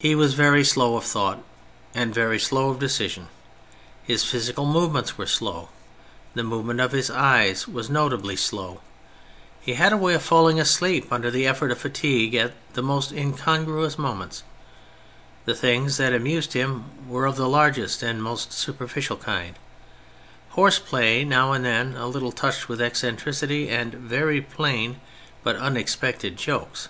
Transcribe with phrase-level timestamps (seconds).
[0.00, 1.44] He was very slow of thought,
[1.94, 3.28] and very slow of decision.
[4.02, 5.68] His physical movements were slow.
[6.34, 8.80] The movement of his eyes was notably slow.
[9.60, 13.12] He had a w^ay of falling asleep under the effort of fatigue at the most
[13.12, 14.42] incon^jruous moments.
[15.44, 19.54] The things that amused him were of the largest and most superficial kind
[20.48, 25.00] Horse play, now and then a little touched with eccentricity, and very plain
[25.44, 26.88] but unexpected jokes.